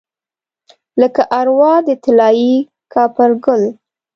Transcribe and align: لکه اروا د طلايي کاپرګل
لکه 1.01 1.21
اروا 1.39 1.73
د 1.87 1.89
طلايي 2.03 2.55
کاپرګل 2.93 3.61